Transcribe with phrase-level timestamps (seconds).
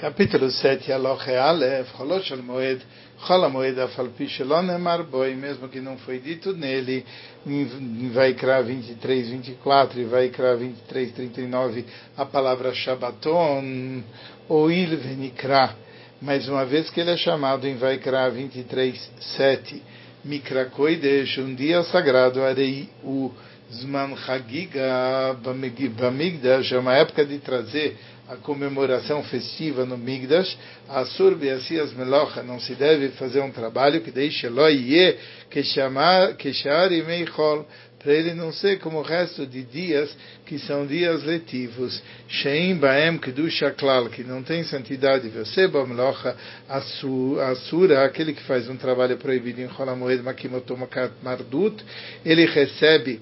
[0.00, 2.80] capítulo 7, Aloche Aleph, Holosh al Moed,
[3.26, 7.04] Chol Moed Afalpi Shelon Emar Boi, mesmo que não foi dito nele,
[7.46, 11.84] em Vaikra 23, 24 e Vaikra 23, 39,
[12.16, 14.02] a palavra Shabbaton,
[14.48, 15.76] Oil Venikra,
[16.22, 19.82] mas uma vez que ele é chamado em Vaikra 23, 7,
[20.24, 23.30] Mikra Koidesh, um dia sagrado, Arei o
[23.70, 27.98] Zman Chagiga Bamigdash, é uma época de trazer
[28.30, 30.56] a comemoração festiva no Migdash,
[30.88, 35.18] Asur Beasias Melocha, não se deve fazer um trabalho que deixe Loie,
[35.50, 37.66] que chamar, que Shari Meichol,
[37.98, 42.00] para ele não ser como o resto de dias que são dias letivos.
[42.28, 45.28] Sheim Baem Kedusha Klal, que não tem santidade.
[45.28, 46.36] Veseba Melocha
[46.68, 51.84] Asura, aquele que faz um trabalho proibido em Cholamoed Makimotomakat Mardut,
[52.24, 53.20] ele recebe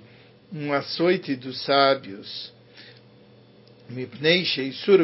[0.52, 2.57] um açoite dos sábios
[3.88, 5.00] Mipnei Sheisur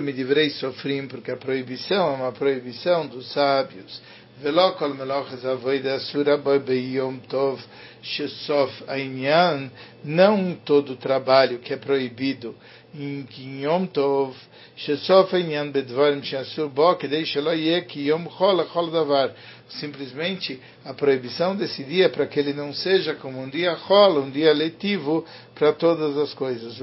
[0.50, 4.02] Sofrim, porque a proibição é uma proibição dos sábios.
[4.42, 7.62] Velokol Meloches Avoida Asura Beyom Tov
[8.02, 9.70] Shesof Ainyan,
[10.04, 12.54] não todo trabalho que é proibido
[12.96, 14.36] Yom Tov,
[14.76, 19.34] Shesof Ainyan Bedvarim Shasur Bo, Kedei Shelo Yeh Ki Yom Chol Chol Davar,
[19.68, 24.30] simplesmente a proibição desse dia para que ele não seja como um dia rola, um
[24.30, 25.24] dia letivo
[25.56, 26.78] para todas as coisas.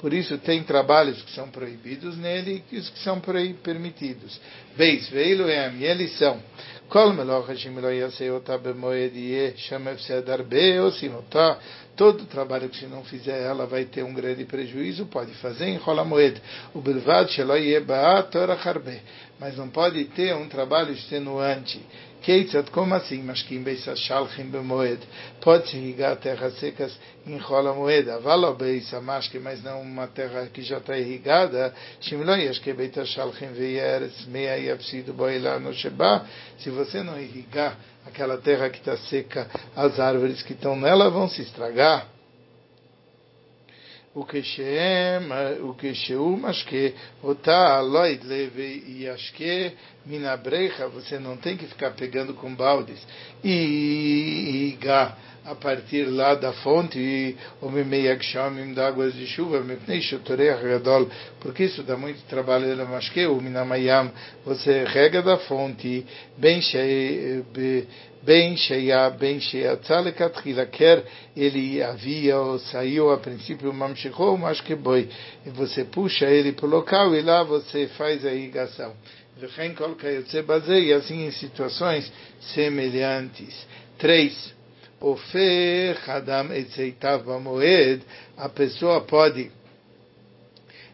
[0.00, 4.40] Por isso tem trabalhos que são proibidos nele e os que são permitidos.
[4.76, 5.44] Veis, veilo
[9.14, 11.58] e eles são.
[11.96, 15.76] Todo trabalho que se não fizer, ela vai ter um grande prejuízo, pode fazer em
[15.76, 16.40] rola moed.
[16.72, 17.28] O bilvad
[19.40, 21.84] mas não pode ter um trabalho extenuante.
[22.22, 23.22] Keitzat, como assim?
[23.22, 23.58] Mas que
[23.96, 25.00] shalchim bemoed.
[25.40, 26.92] Pode-se irrigar terras secas
[27.26, 28.18] em rola moeda.
[28.20, 31.74] Vala beisa mashke, mas não uma terra que já está irrigada.
[32.00, 36.26] Shimloi yashke beita shalchim veyeres meia yavsidu boila no sheba.
[36.58, 41.28] Se você não irrigar aquela terra que está seca, as árvores que estão nela vão
[41.28, 42.17] se estragar.
[44.17, 44.41] O que
[45.61, 45.91] o que
[46.37, 46.91] mas que
[47.23, 49.75] אותה לא ידלה וישקה
[50.05, 52.99] מן הבריכה, você não tem que ficar pegando com baldes
[53.43, 54.77] e
[55.50, 59.64] a partir lá da fonte, ou mimeiagshamim da águas de chuva,
[61.40, 64.12] porque isso dá muito trabalho, mas que o minamayam,
[64.44, 66.04] você rega da fonte,
[66.36, 67.42] bem cheia,
[68.22, 71.02] bem cheia, bem cheia, tzalekatchila, quer
[71.34, 75.08] ele havia ou saiu a princípio mas que boi,
[75.46, 78.94] e você puxa ele para o local e lá você faz a irrigação.
[79.40, 83.66] E assim em situações semelhantes.
[83.96, 84.57] Três
[85.00, 88.02] Ofer Hadam Etzeitav Moed,
[88.36, 89.50] a pessoa pode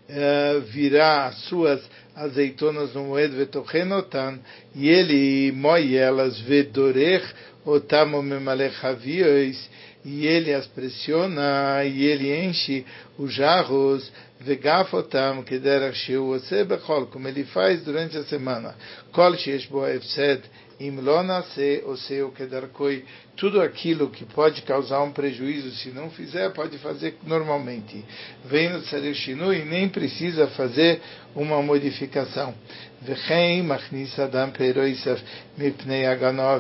[0.08, 1.80] uh, virar as suas
[2.14, 4.38] azeitonas no Moed Vetochenotan,
[4.74, 7.26] e ele moe elas Vedorech
[7.64, 9.70] Otam Memalech Haviois,
[10.04, 12.84] e ele as pressiona, e ele enche
[13.18, 18.74] os jarros, vegafotam, que derach sheu bechol, como ele faz durante a semana.
[19.12, 20.42] Kol sheesh bo efsed,
[20.80, 23.04] im lo nase, o seu kedarkoi,
[23.36, 28.04] tudo aquilo que pode causar um prejuízo, se não fizer, pode fazer normalmente.
[28.44, 29.34] Vem no Tzadek
[29.68, 31.00] nem precisa fazer
[31.34, 32.54] uma modificação.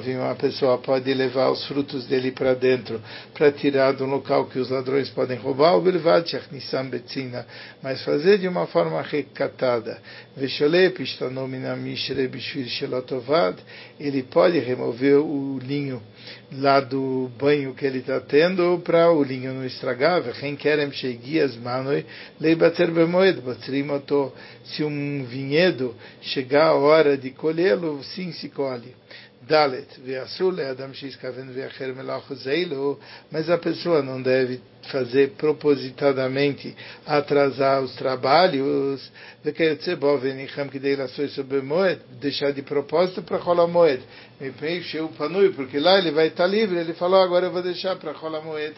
[0.06, 3.00] Uma pessoa pode levar os frutos dele para dentro,
[3.32, 5.80] para tirar do local que os ladrões podem roubar,
[7.82, 9.98] mas fazer de uma forma recatada.
[13.98, 16.02] Ele pode remover o linho
[16.64, 20.22] lá do banho que ele está tendo para o linho não estragar.
[24.64, 28.96] Se um vinhedo chegar a hora de colhê-lo, sim se colhe.
[29.46, 29.86] Dalet,
[30.70, 30.90] Adam
[33.30, 34.60] mas a pessoa não deve
[34.90, 36.74] fazer propositadamente
[37.06, 39.12] atrasar os trabalhos,
[42.20, 44.02] deixar de propósito para Rola Moed.
[45.54, 48.74] Porque lá ele vai estar livre, ele falou, agora eu vou deixar para Rola Moed.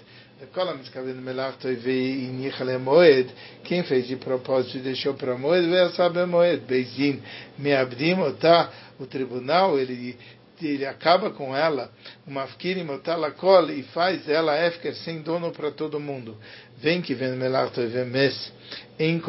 [3.65, 6.63] Quem fez de propósito e deixou para Moed, veio saber Moed.
[6.67, 7.23] Beizin,
[7.57, 8.17] Meabdim,
[8.99, 10.17] o tribunal, ele
[10.65, 11.91] ele acaba com ela,
[12.25, 16.37] uma mafkiri motalakol, e faz ela efker sem dono para todo mundo.
[16.79, 18.53] vem que vem melarto e mes
[18.99, 19.21] em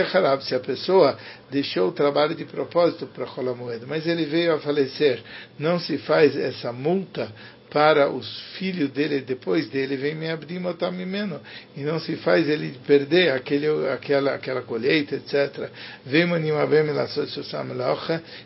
[0.00, 1.16] Acharab, se a pessoa
[1.50, 5.22] deixou o trabalho de propósito para Cholamoed, mas ele veio a falecer,
[5.58, 7.30] não se faz essa multa
[7.72, 8.28] para os
[8.58, 11.40] filhos dele depois dele vem me abrir motamimeno
[11.74, 15.70] e não se faz ele perder aquele aquela aquela colheita etc
[16.04, 16.26] vem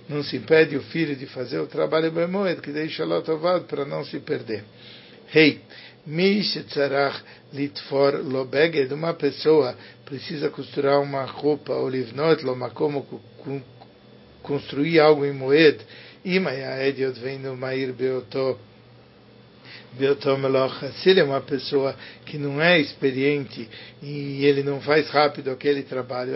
[0.09, 3.21] não se impede o filho de fazer o trabalho bemoed que deixa lá
[3.69, 4.63] para não se perder.
[5.35, 5.61] Hey
[6.07, 7.21] Mish tzarach
[7.53, 9.75] litfor lobeged, uma pessoa
[10.05, 13.05] precisa costurar uma roupa, ou livnot lo makom,
[14.41, 15.81] construir algo em moed,
[16.25, 18.57] ima ya ediot vem no mair beoto,
[21.03, 23.69] se ele é uma pessoa que não é experiente
[24.03, 26.33] e ele não faz rápido aquele trabalho,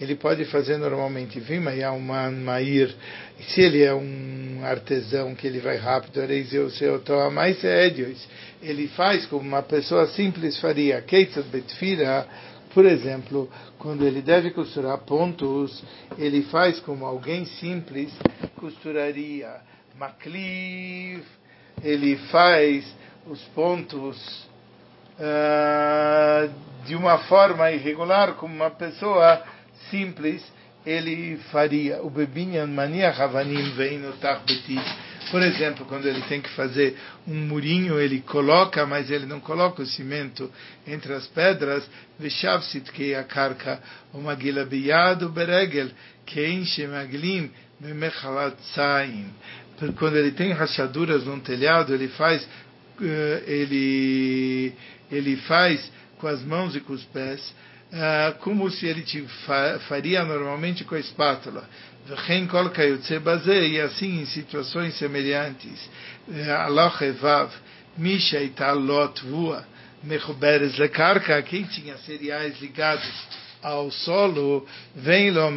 [0.00, 1.42] ele pode fazer normalmente.
[2.44, 2.94] Mair,
[3.48, 6.20] se ele é um artesão que ele vai rápido,
[7.32, 7.58] mas
[8.62, 11.04] ele faz como uma pessoa simples faria.
[12.74, 15.82] Por exemplo, quando ele deve costurar pontos,
[16.18, 18.10] ele faz como alguém simples
[18.56, 19.60] costuraria.
[19.98, 21.22] Makliv,
[21.82, 22.84] ele faz
[23.26, 24.16] os pontos
[25.18, 26.50] uh,
[26.86, 29.42] de uma forma irregular, como uma pessoa
[29.90, 30.42] simples
[30.84, 32.02] ele faria.
[32.02, 32.10] O
[32.66, 33.14] mania.
[35.30, 36.96] Por exemplo, quando ele tem que fazer
[37.26, 40.50] um murinho, ele coloca, mas ele não coloca o cimento
[40.86, 41.88] entre as pedras.
[42.92, 43.80] Que a carca,
[44.12, 45.90] o magila beregel,
[46.26, 47.50] que enche maglim,
[49.98, 52.46] quando ele tem rachaduras no telhado, ele faz,
[53.00, 54.72] eh, ele,
[55.10, 57.54] ele faz com as mãos e com os pés,
[57.92, 59.04] eh, como se ele
[59.88, 61.68] faria normalmente com a espátula.
[63.48, 65.90] E assim em situações semelhantes.
[66.32, 67.52] Eh, Allah Evav,
[67.96, 69.64] Misha Italot Vua,
[70.02, 73.08] Mechoberes Lekarka, quem tinha cereais ligados
[73.62, 75.50] ao solo, vem lo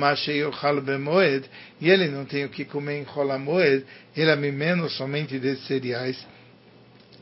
[0.82, 1.50] bemoed,
[1.82, 3.84] e ele não tem o que comer em cholamoed,
[4.16, 6.26] ele é menos somente desses cereais.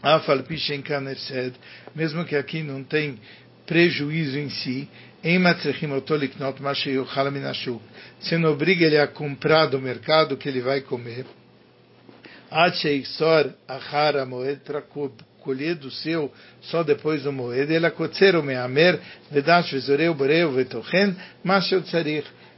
[0.02, 1.56] Afal pishen kanefsed,
[1.96, 3.18] mesmo que aqui não tem
[3.66, 4.90] prejuízo em si,
[5.24, 5.40] em.
[8.20, 11.26] Você não obriga ele a comprar do mercado que ele vai comer.
[12.52, 14.82] Ad sheisor achar moed para
[15.44, 16.32] colher do seu
[16.62, 19.00] só depois do moed, ele akotzer o meamer,
[19.30, 21.70] vedash vezoreu boreu vetochen, mas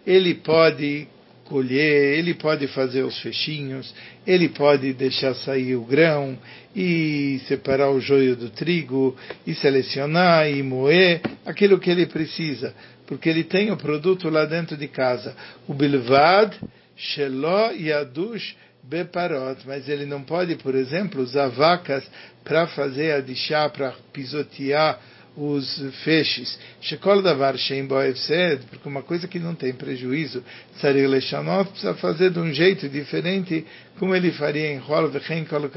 [0.05, 1.07] ele pode
[1.45, 3.93] colher, ele pode fazer os fechinhos,
[4.25, 6.37] ele pode deixar sair o grão
[6.75, 9.15] e separar o joio do trigo
[9.45, 12.73] e selecionar e moer aquilo que ele precisa,
[13.05, 15.35] porque ele tem o produto lá dentro de casa.
[15.67, 16.55] O bilvad
[16.97, 18.55] shelo yadush
[18.89, 22.03] beparot, mas ele não pode, por exemplo, usar vacas
[22.43, 24.99] para fazer a chá, para pisotear
[25.35, 26.57] os feixes.
[26.81, 30.43] Shekol davar shem porque uma coisa que não tem prejuízo,
[30.77, 33.65] Tzaril Leshanot precisa fazer de um jeito diferente,
[33.99, 35.69] como ele faria em Hol v'chen kol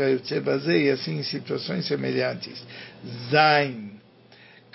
[0.68, 2.62] e assim em situações semelhantes.
[3.30, 3.97] Zain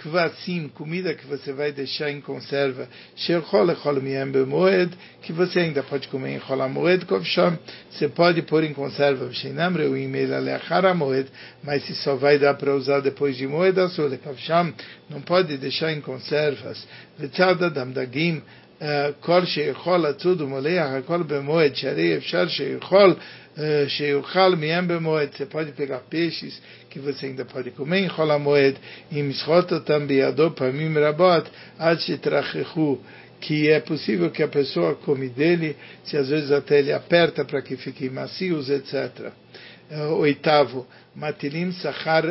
[0.04, 2.90] kvasim, comida que você vai deixar em conserva,
[5.22, 7.58] que você ainda pode comer em moed, kovsham,
[7.90, 9.30] você pode pôr em conserva,
[11.64, 13.78] mas se só vai dar para usar depois de moed,
[15.10, 16.86] não pode deixar em conservas,
[18.82, 23.16] אה, כל שיכול לצוד ומוליח הכל במועד, שאי אפשר שיכול,
[23.58, 26.60] אה, שיוכל מיהם במועד, זה פודיפיק אפישיס,
[26.90, 28.74] קיבוצינג דפודיק, ומי יכול המועד,
[29.12, 31.50] אם ישחוט אותם בידו פעמים רבות,
[31.80, 32.98] עד שיתרחחו.
[33.46, 35.76] כי é possível que a pessoa come dele,
[36.06, 39.34] se às vezes até ele aperta para que fiquem macios, etc.
[40.18, 42.24] Oitavo, Matilim Sahar.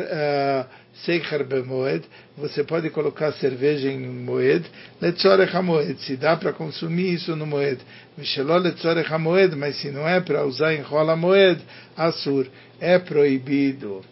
[1.05, 2.05] Seichar bemoed,
[2.37, 4.65] você pode colocar cerveja em moed,
[5.01, 7.79] letzorech hamoed, se dá para consumir isso no moed,
[8.17, 11.61] micheló letzorech hamoed, mas se não é para usar em rola moed,
[11.97, 12.47] assur,
[12.79, 14.03] é proibido.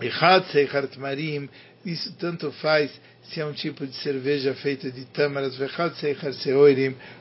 [0.00, 1.48] Echad seichar tmarim,
[1.84, 2.90] isso tanto faz
[3.24, 5.56] se é um tipo de cerveja feita de tâmaras,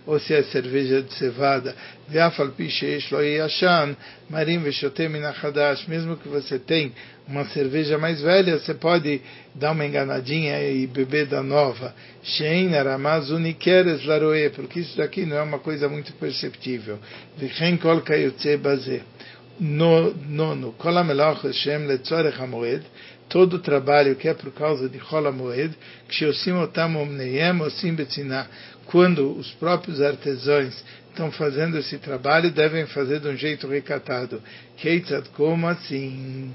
[0.06, 1.76] ou se é cerveja de cevada,
[5.88, 6.92] mesmo que você tem
[7.26, 9.22] uma cerveja mais velha, você pode
[9.56, 11.96] dar uma enganadinha e beber da nova.
[14.56, 17.00] Porque isso daqui não é uma coisa muito perceptível.
[19.60, 20.74] Nono,
[23.34, 25.76] todo o trabalho que é por causa de Chol Moed,
[28.86, 34.40] quando os próprios artesãos estão fazendo esse trabalho, devem fazer de um jeito recatado.
[34.78, 36.54] Keitzat como assim?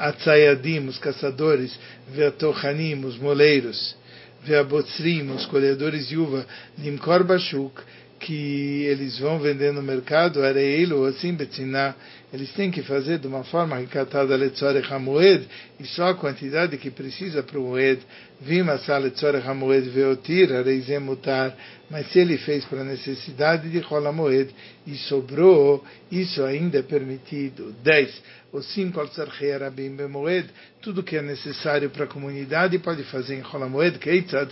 [0.00, 1.78] Atzayadim, os caçadores,
[2.08, 3.96] Veatochanim, os moleiros,
[4.42, 6.44] Veabotzrim, os colhedores de uva,
[6.76, 7.80] Limkor Bashuk,
[8.24, 11.94] que eles vão vender no mercado, Areilo, assim, Betziná,
[12.32, 15.46] eles têm que fazer de uma forma recatada Letzorech HaMoed,
[15.78, 18.00] e só a quantidade que precisa para o Moed,
[18.40, 21.54] Vimasa Letzorech HaMoed Veotir, Areizem Mutar,
[21.90, 24.54] mas se ele fez para necessidade de Rola Moed
[24.86, 27.74] e sobrou, isso ainda é permitido.
[27.82, 28.22] 10
[28.54, 30.48] os cinco Arabim Bemoed,
[30.80, 34.48] tudo que é necessário para a comunidade pode fazer em Cholamoed, Keitzad,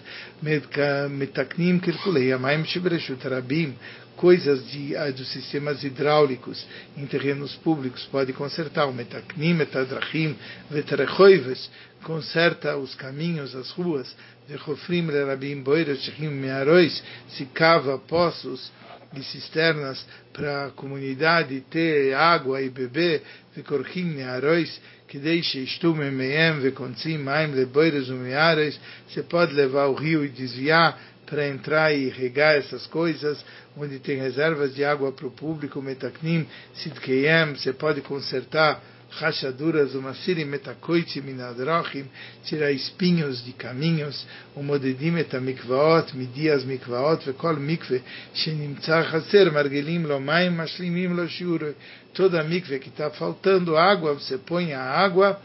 [1.09, 3.77] Metaknim Kirkulei, Amaim Shibreshut Arabim,
[4.22, 6.66] coisas de, ah, dos sistemas hidráulicos
[6.98, 10.36] em terrenos públicos, pode consertar o Metaknim, Metadrachim,
[10.72, 11.70] Vetrechoives,
[12.04, 14.16] conserta os caminhos, as ruas,
[14.48, 18.72] Vechofrim Lerabim Boiros, Shechim Mearois, se cava poços,
[19.14, 23.22] de cisternas para a comunidade ter água e beber,
[23.58, 28.78] וכל נערויס, כדי שישתו ממיהם וקונצים מים לבוירס ומערס,
[29.10, 31.00] você pode levar o rio e desviar
[31.33, 33.43] para entrar e regar essas coisas,
[33.75, 40.15] onde tem reservas de água para o público, metaknim, sidkeyem, você pode consertar rachaduras, uma
[40.15, 42.05] siri metakoiti minadrachim,
[42.45, 48.03] tirar espinhos de caminhos, o modedim et mikvaot, midias mikvaot, vekol mikve,
[48.35, 51.75] shenimtza chaser, margelim lo maim, mashlimim lo shiur,
[52.13, 55.41] toda mikve que está faltando água, você põe a água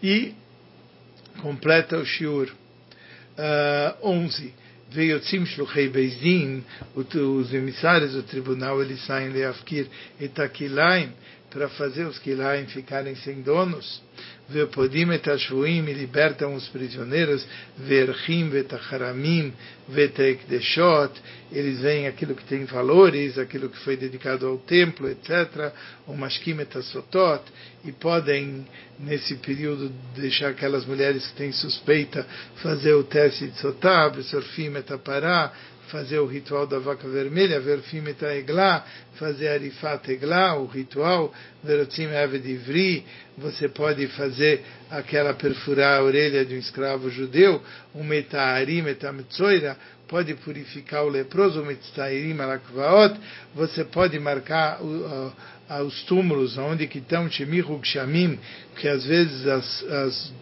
[0.00, 0.34] e
[1.40, 2.48] completa o shiur.
[3.32, 4.61] Uh, 11.
[4.92, 6.62] Veio Veiotzim Shluchei Bezdin,
[6.94, 9.86] os emissários do tribunal, eles saem Leafkir
[10.20, 11.12] e Takilaim,
[11.50, 14.02] para fazer os Kilaim ficarem sem donos.
[14.52, 17.46] Vepodim et ashvuim e libertam os prisioneiros.
[17.78, 19.52] Verchim vetacharamim
[19.88, 21.12] vetekdeshot.
[21.50, 25.72] Eles veem aquilo que tem valores, aquilo que foi dedicado ao templo, etc.
[26.06, 27.42] O mashkim et asotot.
[27.84, 28.66] E podem,
[28.98, 32.26] nesse período, deixar aquelas mulheres que têm suspeita
[32.62, 35.52] fazer o teste de sotab, sorfim et apará
[35.88, 38.84] fazer o ritual da vaca vermelha, ver fimeta eglá,
[39.18, 43.04] fazer arifat eglá, o ritual, verotzim eved ivri,
[43.36, 47.62] você pode fazer aquela perfurar a orelha de um escravo judeu,
[47.94, 49.76] um metahari, metamitzoira,
[50.08, 53.18] pode purificar o leproso, mitztairim alakvaot,
[53.54, 55.32] você pode marcar uh,
[55.70, 58.38] uh, os túmulos onde que estão shemiru gshamim,
[58.76, 60.32] que às vezes as, as,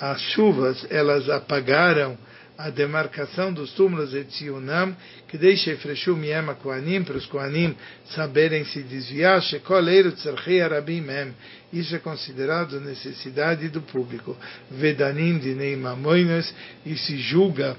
[0.00, 2.16] as chuvas elas apagaram
[2.58, 4.96] a demarcação dos túmulos de Tzionam,
[5.28, 7.76] que deixa Efreshu Miem Koanim, para os Koanim
[8.14, 11.34] saberem se desviar, Shekoleiro Tzarchei Arabim Mem.
[11.72, 14.36] Isso é considerado necessidade do público.
[14.70, 16.52] Vedanim Dinei Mamoinas,
[16.84, 17.76] e se julga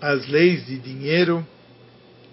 [0.00, 1.46] as leis de dinheiro,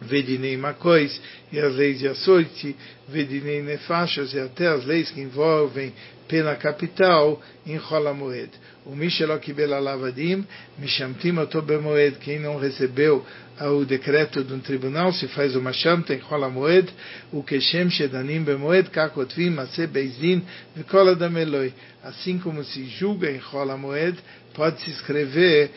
[0.02, 1.20] Vedinei Macois,
[1.52, 2.76] e as leis de açoite,
[3.08, 5.94] Vedinei Nefashas, e até as leis que envolvem
[6.28, 8.50] pena capital, em Cholamoed.
[8.86, 10.46] O Misheló Kibel Alavadim,
[10.78, 13.26] Mishamtim Oto Bemoed, quem não recebeu
[13.60, 16.90] o decreto de um tribunal, se faz uma chamta em Cholamoed,
[17.32, 20.44] o Keshem Shedanim Bemoed, Kakotvim, Mase Beizin,
[20.76, 21.74] Vikola Dameloi.
[22.04, 24.18] Assim como se julga em Cholamoed,
[24.54, 25.72] pode-se escrever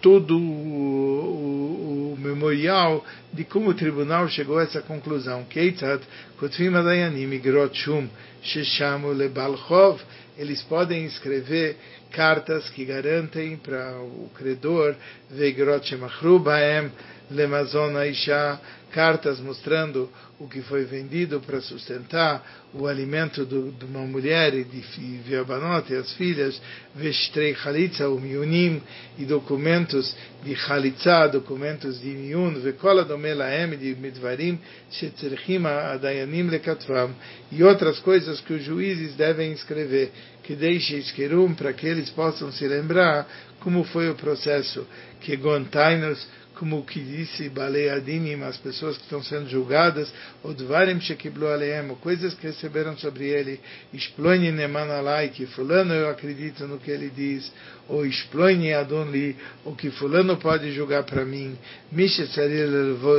[0.00, 5.44] todo o, o, o, memorial de como o tribunal chegou a essa conclusão.
[5.44, 6.02] Keitzat,
[6.38, 8.08] Kotvim Adayanim, Igrot Shum,
[8.42, 10.00] Sheshamu Lebalchov,
[10.38, 11.76] eles podem escrever
[12.10, 14.94] cartas que garantem para o credor,
[15.30, 16.90] Veigrot Shemachru Baem,
[17.32, 18.60] Lemazon Aisha,
[18.92, 24.64] cartas mostrando o que foi vendido para sustentar o alimento do, de uma mulher e
[24.64, 24.80] de
[25.24, 26.60] Viabanot e as filhas,
[26.94, 28.82] Veshtrei Chalitza, o Miunim,
[29.16, 34.58] e documentos de Chalitza, documentos de Miun, Vekola Domelaem, de Midvarim,
[34.90, 37.14] Shetzerchim Adayanim Lekatvam,
[37.50, 40.10] e outras coisas que os juízes devem escrever,
[40.42, 43.26] que deixe esquerum para que eles possam se lembrar
[43.60, 44.84] como foi o processo
[45.20, 46.26] que Gontainos
[46.58, 52.34] como que disse Baleadinim, as pessoas que estão sendo julgadas, ou Dvarim Shekiblu Aleem, coisas
[52.34, 53.60] que receberam sobre ele,
[53.92, 57.50] Explone Nemanalai, que fulano eu acredito no que ele diz,
[57.88, 61.56] ou Explone Adonli, o que fulano pode julgar para mim,
[61.90, 62.68] Mishetzarir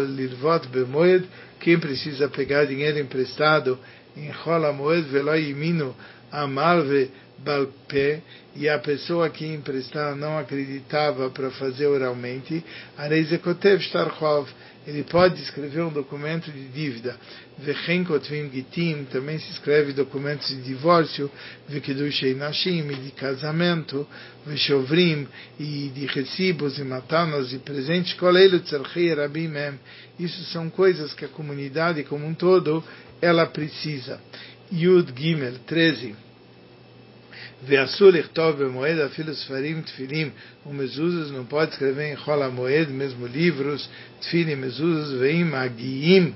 [0.08, 1.28] Lirvot Bemoed,
[1.60, 3.80] quem precisa pegar dinheiro emprestado
[4.16, 5.96] em Rola Moed Veloi Imino
[6.32, 8.22] Amalve Balpé,
[8.56, 12.64] e a pessoa que emprestar não acreditava para fazer oralmente,
[12.98, 14.48] Areizekotev Shtarchov,
[14.86, 17.18] ele pode escrever um documento de dívida.
[17.58, 18.06] Vechen
[18.52, 21.32] Gitim, também se escreve documentos de divórcio,
[21.70, 24.08] Vekedushei Nashim, de casamento,
[24.46, 25.28] Veshovrim,
[25.60, 29.54] e de recibos e matanas e presentes, Koleilu Tzarchei Rabim
[30.20, 32.84] Isso são coisas que a comunidade como um todo,
[33.22, 34.20] ela precisa.
[34.72, 36.33] Yud Gimel 13.
[39.84, 40.32] Tfilim.
[40.66, 43.90] Umezuzas, não pode escrever em Chol Moed, mesmo livros,
[44.22, 46.36] tfilim, mezuzas, veim agiim,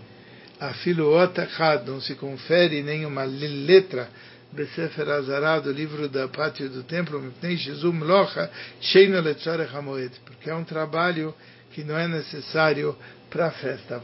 [0.59, 4.09] afilo otachad, não se confere nenhuma letra.
[4.51, 10.49] Besefer Azará, do livro da pátria do templo, Mipnei Shizum Locha, Sheino Letzorech HaMoed, porque
[10.49, 11.35] é um trabalho
[11.73, 12.95] que não é necessário
[13.29, 14.01] para a festa.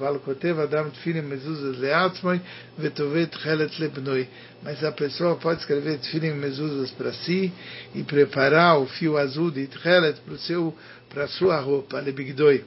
[4.63, 7.51] Mas a pessoa pode escrever Tfilim Mezuzas para si
[7.96, 10.74] e preparar o fio azul de Tchelet para o seu
[11.13, 12.65] para sua roupa, lebigdoi.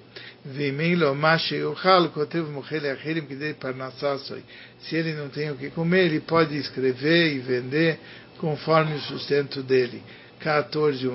[4.79, 7.99] Se ele não tem o que comer, ele pode escrever e vender
[8.39, 10.01] conforme o sustento dele.
[10.39, 11.09] 14.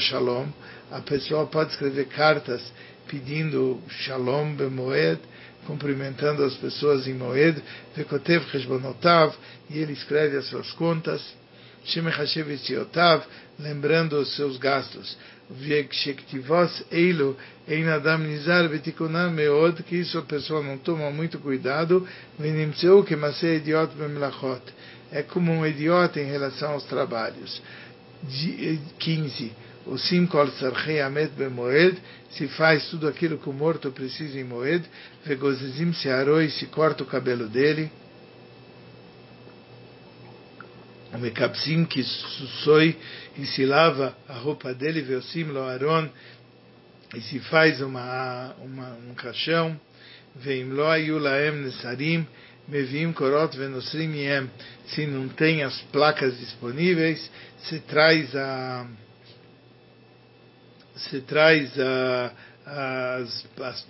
[0.00, 0.46] Shalom.
[0.92, 2.62] A pessoa pode escrever cartas
[3.08, 5.20] pedindo Shalom bemoed,
[5.66, 7.62] cumprimentando as pessoas em Moed,
[7.96, 9.34] Vekotev Cheshbonotav,
[9.70, 11.22] e ele escreve as suas contas
[13.58, 15.16] lembrando os seus gastos.
[16.90, 17.36] Eilu,
[17.68, 22.06] Einadam Nizar Betikunam Meod, que isso a pessoa não toma muito cuidado,
[22.38, 24.62] Venimtseu que Masei Idiot Bemlachot.
[25.12, 27.62] É como um idiota em relação aos trabalhos.
[28.98, 29.52] 15.
[29.86, 31.98] O Sim Kol Sarchei Amet Bemoed,
[32.30, 34.84] se faz tudo aquilo que o morto precisa em Moed,
[35.26, 37.90] Vegozizim se aroi, se corta o cabelo dele.
[41.18, 42.02] Mekapsim que
[42.64, 42.96] soi
[43.36, 46.08] e se lava a roupa dele, veosim lo aron,
[47.14, 49.78] e se faz uma, uma, um caixão,
[50.34, 52.26] veim lo ayu laem nesarim,
[52.66, 54.50] mevim korot venosrim yem,
[54.86, 58.86] se não tem as placas disponíveis, se traz a
[60.96, 62.32] se traz a,
[62.66, 63.86] as, as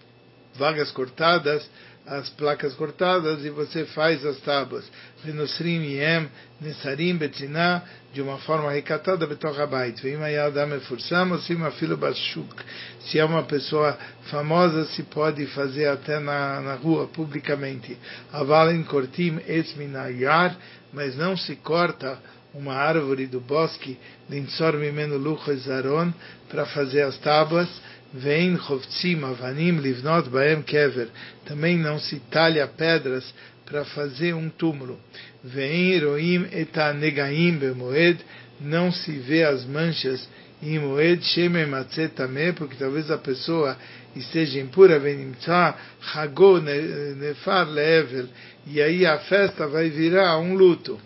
[0.57, 1.69] vagas cortadas,
[2.07, 4.85] as placas cortadas e você faz as tábuas.
[5.25, 6.29] Venosrim yem,
[6.61, 7.83] nesarim betiná,
[8.13, 10.01] de uma forma recatada, betorabait.
[10.03, 12.55] Vem mayadam efursam, sim filo bashuk.
[13.01, 13.99] Se é uma pessoa
[14.31, 17.97] famosa, se pode fazer até na, na rua, publicamente.
[18.33, 20.57] Avalin kortim esminayar,
[20.93, 22.19] mas não se corta
[22.55, 23.99] uma árvore do bosque,
[24.31, 26.13] linsor mimeno lucho zaron,
[26.49, 27.69] para fazer as tábuas
[28.15, 31.09] Vein chovtzim avanim livnot baem kever.
[31.45, 33.25] Também não se talha pedras
[33.67, 35.01] para fazer um túmulo.
[35.43, 38.21] Vein roim etanegaim bemoed.
[38.61, 40.29] Não se vê as manchas
[40.63, 41.67] em moed shemem
[42.15, 43.77] tameh, porque talvez a pessoa
[44.15, 45.01] esteja impura.
[45.01, 45.75] Venimtza
[46.15, 48.29] hago nefar level.
[48.65, 51.01] E aí a festa vai virar um luto.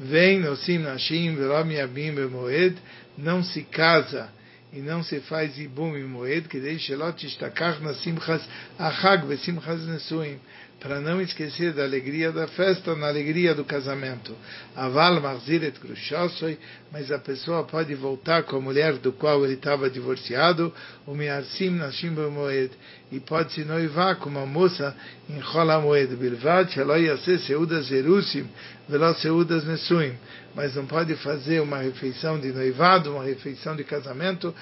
[0.00, 2.76] Vem nosim nashim velam yabim bemoed.
[3.16, 4.30] Não se casa
[4.72, 8.42] e não se faz ibum e moed, que deixe lot istakach na simchas
[8.78, 10.40] achag ve simchas nesuim,
[10.80, 14.34] para não esquecer da alegria da festa na alegria do casamento.
[14.74, 16.58] Aval marziret krushossoi,
[16.92, 20.72] mas a pessoa pode voltar com a mulher do qual ele estava divorciado,
[21.06, 22.70] o mearsim nashim moed,
[23.10, 24.94] e pode se noivar com uma moça
[25.28, 28.46] em chola moed, bilvad, yaseh seudas erusim,
[28.88, 30.14] velo seudas nesuim
[30.54, 34.54] mas não pode fazer uma refeição de noivado, uma refeição de casamento,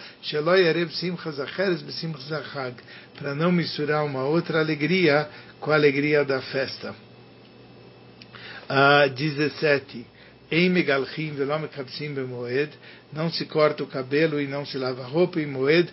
[3.19, 6.95] para não misturar uma outra alegria com a alegria da festa.
[8.71, 10.07] Uh, 17
[13.13, 15.89] não se corta o cabelo e não se lava a roupa em moed,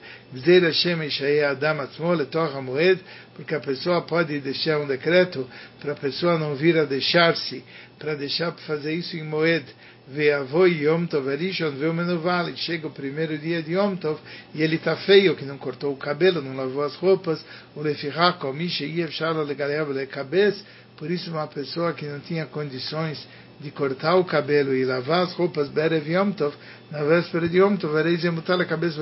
[3.36, 5.48] porque a pessoa pode deixar um decreto
[5.80, 7.64] para a pessoa não vir a deixar-se,
[8.00, 9.66] para deixar fazer isso em moed.
[10.10, 14.18] Yom Tov Arishon Ve'omenuval, chega o primeiro dia de Yom Tov
[14.56, 17.44] e ele está feio, que não cortou o cabelo, não lavou as roupas,
[17.76, 20.64] o Lefichak, o Mishe Yevshar Legareav Lekabes,
[20.98, 23.26] por isso uma pessoa que não tinha condições
[23.60, 26.56] de cortar o cabelo e lavar as roupas Berev Yom Tov,
[26.92, 29.02] na véspera de Yom Tov, a cabeça.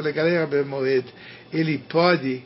[1.52, 2.44] Ele pode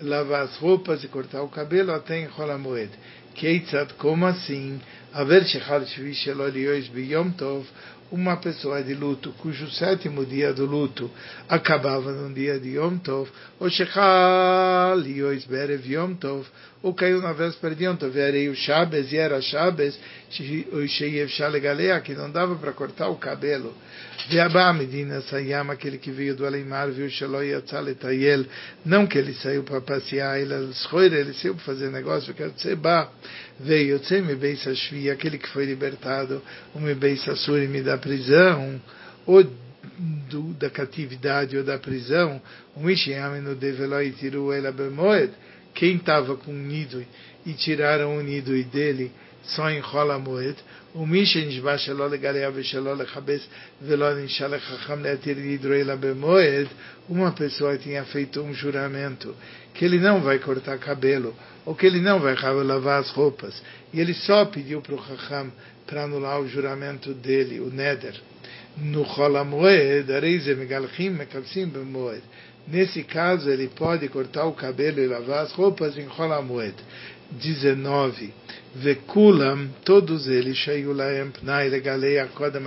[0.00, 2.90] lavar as roupas e cortar o cabelo até em Chola Moed.
[3.34, 4.80] Keitzat, como assim?
[5.12, 7.64] Haver Shechal Shvi Shelo Liois Biyom Tov,
[8.10, 11.10] uma pessoa de luto, cujo sétimo dia do luto
[11.48, 16.46] acabava no dia de Yom Tov, ou Shechal Liois Berev Yom Tov,
[16.82, 19.98] ou caiu na véspera de Yom Tov, era o Shabbos, e era Shabbos,
[20.30, 23.74] Sheyev Shalegalea, que não dava para cortar o cabelo.
[24.28, 28.44] Veabá Medina Sayama, aquele que veio do Alemar, viu Shaloi Atzaletayel,
[28.84, 33.10] não que ele saiu para passear, ele, ele saiu para fazer negócio, quer dizer, Ba,
[33.60, 36.42] veio Tzeme Beisa Shvi, aquele que foi libertado,
[36.74, 38.80] o Mebeisa Surimi da prisão,
[39.26, 39.44] ou
[40.28, 42.40] do, da catividade ou da prisão,
[42.74, 45.32] o Mishiamenu Develoi Tiru Ela Bemoed,
[45.74, 47.04] quem estava com o nido
[47.44, 50.56] e tiraram o nido dele só em Rola Moed,
[50.94, 53.42] o Misha Nishba Shalol Legareia Veshalol Lechabes
[53.80, 56.68] Velol Nishalech Chacham Leatir Hidroi Labemoed,
[57.08, 59.34] uma pessoa tinha feito um juramento
[59.78, 61.32] que ele não vai cortar cabelo,
[61.64, 63.62] ou que ele não vai lavar as roupas,
[63.94, 65.52] e ele só pediu para o Chacham
[65.86, 68.20] para anular o juramento dele, o Neder.
[68.76, 69.06] No.
[72.66, 76.74] Nesse caso, ele pode cortar o cabelo e lavar as roupas em Cholamoed.
[77.30, 78.34] 19.
[78.74, 82.62] Vekulam, todos eles, Shayulaem Pnai Legalei Akodam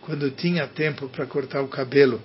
[0.00, 2.20] quando tinha tempo para cortar o cabelo.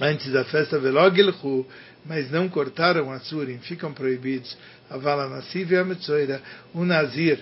[0.00, 1.64] Antes da festa Velogilchu,
[2.04, 4.56] mas não cortaram a Surim, ficam proibidos.
[4.90, 6.42] Avala Nasiv e a Metzoira,
[6.74, 7.38] o Nazir,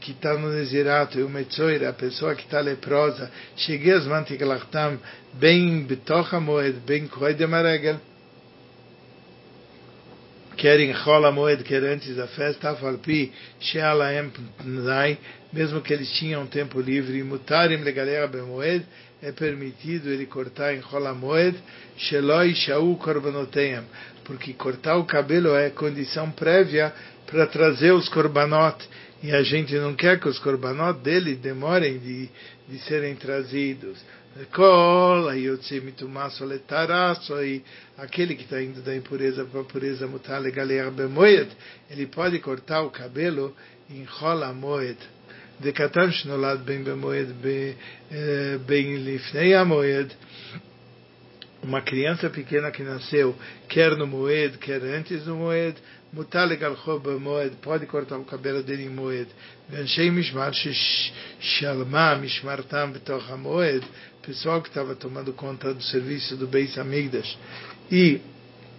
[0.00, 4.98] que está no Nezirato, e o Metzoira, a pessoa que está leprosa, cheguei as mantiglachtam,
[5.34, 8.00] bem betocha moed, bem koedem aregel,
[10.56, 15.18] querem rola moed, quer antes da festa, afalpi, shealaem pnai,
[15.52, 18.84] mesmo que eles tinham tempo livre, mutarim legalera bemoed,
[19.22, 21.56] é permitido ele cortar em rola moed,
[21.96, 23.84] sheloi shau korbanoteiam,
[24.24, 26.92] porque cortar o cabelo é condição prévia
[27.26, 28.76] para trazer os korbanot,
[29.22, 32.28] e a gente não quer que os korbanot dele demorem de,
[32.68, 33.98] de serem trazidos.
[37.42, 37.62] E
[37.98, 40.40] aquele que está indo da impureza para a pureza mutar
[41.90, 43.54] ele pode cortar o cabelo
[43.90, 44.52] em rola
[45.59, 45.59] moed.
[45.61, 47.27] וקטן שנולד בין במועד
[48.65, 50.13] בין לפני המועד,
[51.63, 53.35] uma criança pequena que nasceu,
[53.67, 55.75] quer no moed, quer antes do moed,
[56.13, 56.77] mutar legal
[57.19, 59.27] moed, pode cortar o cabelo dele em moed.
[59.69, 63.81] ואנשי משמר ששלמה משמרתם בתוך המועד,
[64.27, 67.37] pessoal que estava tomando conta do serviço do Beis Amigdash,
[67.91, 68.19] e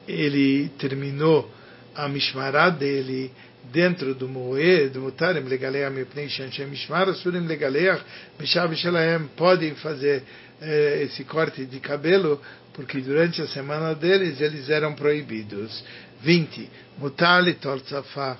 [0.08, 1.48] ele terminou
[1.94, 3.30] a mishmará dele
[3.71, 8.03] dentro do moed, mutarem legaleach mipnei shanshem mishmar, asurim legaleach,
[8.37, 10.23] beshav shelahem, podem fazer
[10.61, 12.41] eh, esse corte de cabelo,
[12.73, 15.83] porque durante a semana deles eles eram proibidos.
[16.21, 16.69] 20.
[16.99, 18.37] Mutali tortzafá.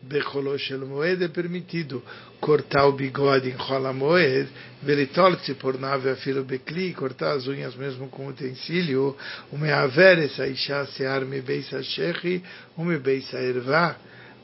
[0.00, 2.00] Becholó shel moed é permitido
[2.40, 4.48] cortar o bigode em rola moed,
[4.80, 9.16] velitoltzi por nave afilo becli, cortar as unhas mesmo com utensílio,
[9.50, 12.40] o meaver essa isha sear me beisa shechi,
[12.76, 13.96] o me beisa ervá.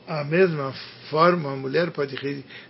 [0.07, 0.71] A mesma
[1.09, 2.15] forma, a mulher pode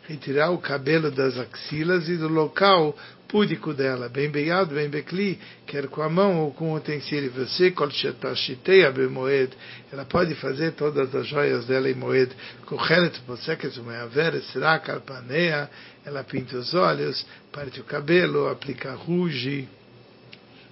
[0.07, 5.87] retirar o cabelo das axilas e do local púdico dela, bem beiado, bem becli, quer
[5.87, 7.31] com a mão ou com o utensílio.
[7.31, 9.51] Você, kolshetashiteia bemoed,
[9.91, 12.31] ela pode fazer todas as joias dela em moed.
[12.67, 15.69] Kochelet poseket umeaver, será carpaneia,
[16.05, 19.67] ela pinta os olhos, parte o cabelo, aplica ruge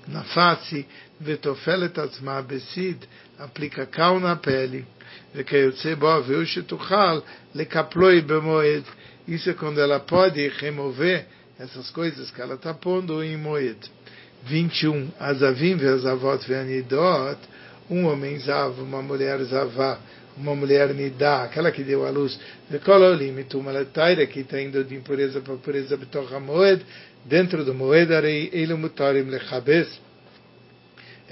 [0.07, 0.85] na face,
[1.19, 1.93] vetofelet
[2.47, 2.99] besid,
[3.37, 4.85] aplica cal na pele.
[5.34, 7.18] וכיוצא בו, והוא שתוכל
[7.54, 8.82] לקפלוי במועד.
[9.28, 11.26] Isso é quando ela pode remover
[11.58, 13.78] essas coisas que ela está pondo em moed.
[14.44, 15.10] 21.
[15.20, 17.38] Azavim ve'azavot ve'anidot,
[17.90, 19.98] um homem zav, uma mulher zavá,
[20.34, 22.38] uma mulher nidá, aquela que deu a luz,
[22.70, 26.82] ve'kololim, tumaletaira, que está indo de impureza para pureza betocha moed,
[27.24, 29.88] dentro do moed, arei ele mutarim lechabes,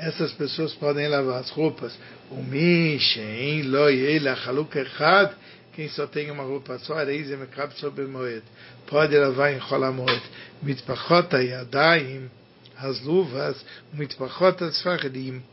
[0.01, 1.95] essas pessoas podem lavar as roupas.
[2.31, 5.35] O Mishen, Loyela, Haluk Echad,
[5.73, 8.43] quem só tem uma roupa só, Ekab sobre Moed,
[8.87, 10.21] pode lavar em Cholamoed.
[10.63, 12.29] Mitpachot Yadaim,
[12.77, 15.43] as luvas, Mitpachot Asfarim,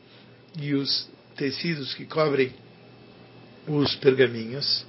[0.58, 2.52] e os tecidos que cobrem
[3.66, 4.87] os pergaminhos.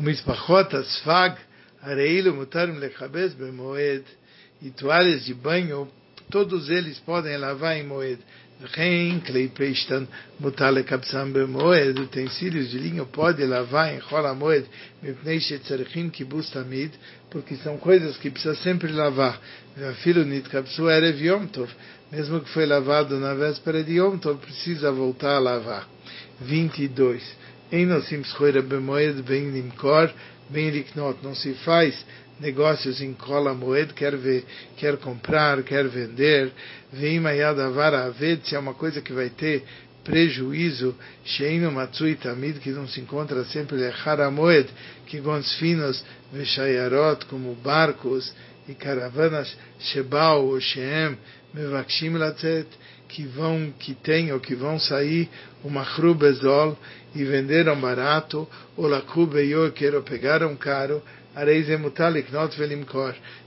[0.00, 1.38] O Mitpachot Asfag,
[1.80, 4.04] Areilu Mutarim Lechabes Bemoed,
[4.60, 5.88] e toalhas de banho
[6.32, 8.18] todos eles podem lavar em moed.
[8.74, 10.06] Rein, kleipestan,
[10.40, 14.64] mutale kapsam bemoed, utensílios de linho pode lavar em rola moed,
[15.02, 16.92] mipnei shetzarechim kibus tamid,
[17.28, 19.38] porque são coisas que precisa sempre lavar.
[20.02, 21.68] Filho nit kapsu erev yom tov,
[22.10, 25.88] mesmo que foi lavado na véspera de yom tov, precisa voltar a lavar.
[26.40, 27.22] 22.
[27.72, 28.22] Em nosim
[28.68, 30.08] bemoed, bem limkor,
[30.48, 31.94] bem liknot, não se faz
[32.40, 34.44] negócios em cola moed, quer ver,
[34.76, 36.52] quer comprar, quer vender,
[36.92, 39.62] vem mayadavar aved, se é uma coisa que vai ter
[40.04, 44.68] prejuízo, sheino matsui tamid, que não se encontra sempre, é moed,
[45.06, 48.32] que gons finos, veshayarot, como barcos
[48.68, 51.16] e caravanas, shebal ou sheem,
[51.54, 52.66] mevakshim latzet,
[53.08, 55.28] que vão, que têm ou que vão sair
[55.62, 56.76] uma bezol
[57.14, 61.02] e venderam barato, ou laku beyo, quero pegaram caro,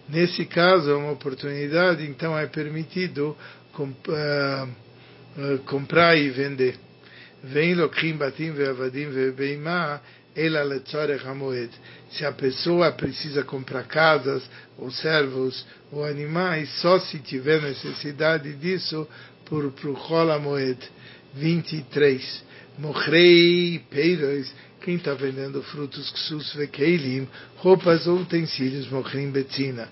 [0.09, 3.37] Nesse caso, é uma oportunidade, então é permitido
[3.73, 6.75] comp uh, comprar e vender.
[7.43, 10.01] Vem lokhim batim ve'avadim ve'beimah,
[10.35, 11.71] ela letzorech hamoed.
[12.11, 14.43] Se a pessoa precisa comprar casas,
[14.77, 19.07] ou servos, ou animais, só se tiver necessidade disso
[19.45, 20.79] por Pruchol Hamoed.
[21.35, 22.43] 23.
[22.77, 24.51] Mochrei peiros,
[24.85, 29.89] quem está vendendo frutos ksus vekeilim, roupas ou utensílios, mochrim betzina,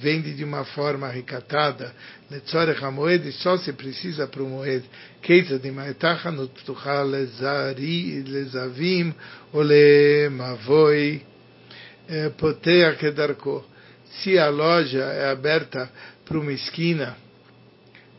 [0.00, 1.94] vende de uma forma recatada,
[2.28, 4.84] letzorech hamoed, só se precisa para o moed,
[5.22, 7.04] keita de maetacha nuttucha
[8.24, 9.14] lezavim,
[9.52, 11.22] ou lemavoi,
[12.36, 13.64] potea kedarko.
[14.22, 15.88] Se a loja é aberta
[16.24, 17.16] para uma esquina,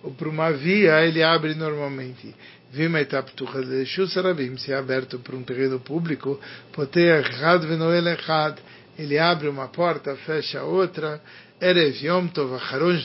[0.01, 2.33] ou para uma via, ele abre normalmente.
[2.73, 6.39] Vima etaptucha de Shusarabim, se é aberto para um terreno público,
[6.71, 8.57] poter errad venoel errad,
[8.97, 11.21] ele abre uma porta, fecha outra,
[11.61, 12.99] Erev Yom Tov Acharon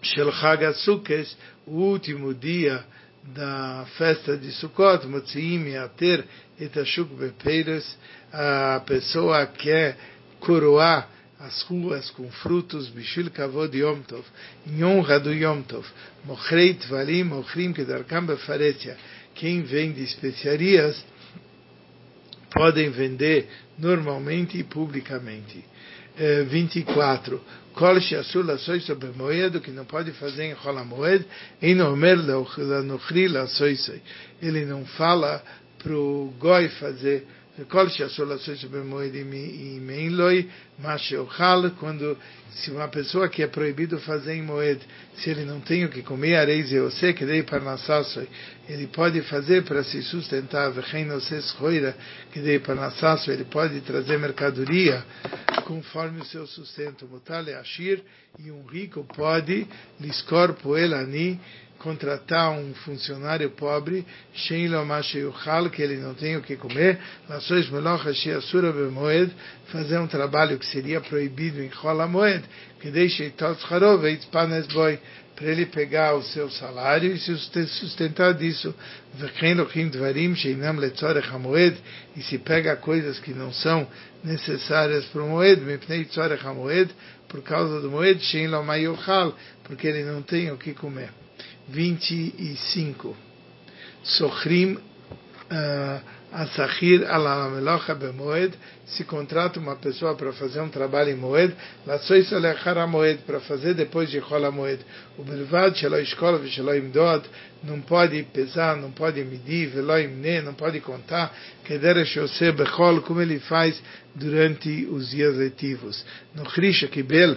[0.00, 2.82] Shel Chag Asukes, o último dia
[3.22, 6.24] da festa de Sukkot, Motziim Yater
[6.58, 7.98] Etashuk Bepeiras,
[8.32, 9.98] a pessoa quer
[10.40, 11.06] coroar
[11.42, 14.24] as ruas com frutos, Bishil Kavod Yom Tov,
[14.66, 15.84] em honra do Yom Tov,
[16.24, 18.96] Mochrei Tvalim, Mochrim Kedarkam Befaretia,
[19.34, 21.04] quem vende especiarias
[22.52, 25.64] podem vender normalmente e publicamente.
[26.16, 27.40] Eh, 24.
[27.72, 27.98] Kol
[28.44, 31.24] Lassoi sobre Moed, que não pode fazer em Rola Moed,
[31.60, 32.18] em Omer
[32.58, 33.76] Lanochri Lassoi
[34.40, 35.42] Ele não fala
[35.82, 37.26] para o Goi fazer
[37.68, 37.86] Kol
[41.78, 42.18] quando
[42.50, 44.80] se uma pessoa que é proibido fazer em moed,
[45.16, 48.26] se ele não tem o que comer, areis e você que dei parnassassoi,
[48.66, 51.94] ele pode fazer para se sustentar, vechem noses roira
[52.32, 55.04] que dei parnassassoi, ele pode trazer mercadoria
[55.66, 58.02] conforme o seu sustento, mutale ashir,
[58.38, 59.66] e um rico pode
[60.00, 61.38] liscor poelani,
[61.82, 64.06] contratar um funcionário pobre,
[65.72, 66.98] que ele não tem o que comer,
[69.66, 72.44] fazer um trabalho que seria proibido em Chola Moed,
[72.80, 73.32] que deixe
[75.34, 78.72] para ele pegar o seu salário e se sustentar disso.
[82.16, 83.88] E se pega coisas que não são
[84.22, 86.94] necessárias para o Moed,
[87.28, 88.20] por causa do Moed,
[89.64, 91.21] porque ele não tem o que comer.
[91.68, 93.16] 25.
[94.02, 94.78] Sohrim
[95.50, 96.00] eh,
[96.32, 98.54] Asahir Alamelocha Bemoed,
[98.86, 101.54] se contrata uma pessoa para fazer um trabalho em Moed,
[101.86, 104.80] Laçoi Solechara Moed, para fazer depois de Rola Moed.
[105.18, 107.26] O Belvad Shelo Escola Vishelo Imdod,
[107.62, 113.20] não pode pesar, não pode medir, Velo Imne, não pode contar, Kedera Shose Bechol, como
[113.20, 113.80] ele faz
[114.14, 116.02] durante os dias letivos.
[116.34, 117.36] No Chrisha Kibel,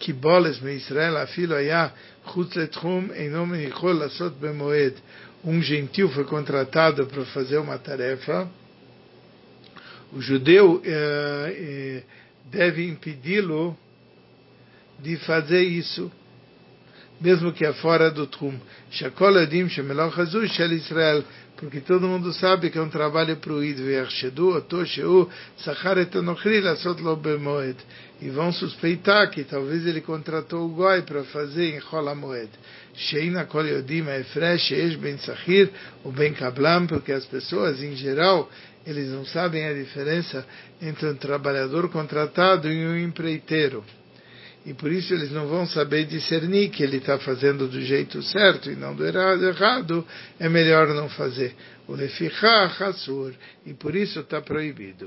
[0.00, 1.92] Kiboles, Me Israel, Afilo Ayah,
[5.44, 8.48] um gentil foi contratado para fazer uma tarefa.
[10.12, 12.02] O judeu eh, eh
[12.50, 13.76] deve impedi-lo
[14.98, 16.12] de fazer isso,
[17.20, 18.58] mesmo que é fora do Trum.
[18.90, 21.24] Shakol Adim Shemelach Azul Shel Israel
[21.62, 23.82] porque todo mundo sabe que é um trabalho proibido.
[28.20, 32.50] E vão suspeitar que talvez ele contratou o Goi para fazer em Chola Moed.
[32.96, 35.70] Sheina Kol Efresh Eish Ben Sahir
[36.02, 38.50] ou Ben Kablam, porque as pessoas em geral
[38.84, 40.44] eles não sabem a diferença
[40.80, 43.84] entre um trabalhador contratado e um empreiteiro
[44.64, 48.70] e por isso eles não vão saber discernir que ele está fazendo do jeito certo
[48.70, 50.06] e não do errado,
[50.38, 51.54] é melhor não fazer.
[51.88, 52.76] O lefichach
[53.66, 54.98] e por isso está proibido.